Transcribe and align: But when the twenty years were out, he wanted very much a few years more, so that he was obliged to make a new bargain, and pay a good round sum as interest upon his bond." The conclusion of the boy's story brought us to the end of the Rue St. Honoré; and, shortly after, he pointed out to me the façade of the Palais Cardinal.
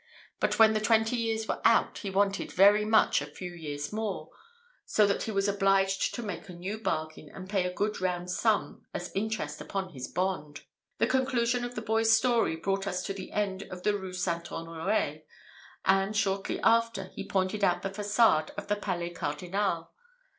But 0.39 0.57
when 0.57 0.73
the 0.73 0.81
twenty 0.81 1.15
years 1.15 1.47
were 1.47 1.61
out, 1.63 1.99
he 1.99 2.09
wanted 2.09 2.51
very 2.51 2.85
much 2.85 3.21
a 3.21 3.27
few 3.27 3.53
years 3.53 3.93
more, 3.93 4.31
so 4.83 5.05
that 5.05 5.21
he 5.21 5.31
was 5.31 5.47
obliged 5.47 6.15
to 6.15 6.23
make 6.23 6.49
a 6.49 6.53
new 6.53 6.79
bargain, 6.79 7.29
and 7.31 7.47
pay 7.47 7.65
a 7.67 7.71
good 7.75 8.01
round 8.01 8.31
sum 8.31 8.83
as 8.95 9.11
interest 9.13 9.61
upon 9.61 9.89
his 9.89 10.07
bond." 10.07 10.61
The 10.97 11.05
conclusion 11.05 11.63
of 11.63 11.75
the 11.75 11.83
boy's 11.83 12.11
story 12.11 12.55
brought 12.55 12.87
us 12.87 13.03
to 13.03 13.13
the 13.13 13.31
end 13.31 13.61
of 13.69 13.83
the 13.83 13.95
Rue 13.95 14.13
St. 14.13 14.45
Honoré; 14.45 15.21
and, 15.85 16.17
shortly 16.17 16.59
after, 16.61 17.11
he 17.13 17.23
pointed 17.23 17.63
out 17.63 17.83
to 17.83 17.89
me 17.89 17.93
the 17.93 18.01
façade 18.01 18.49
of 18.57 18.69
the 18.69 18.75
Palais 18.77 19.11
Cardinal. 19.11 19.91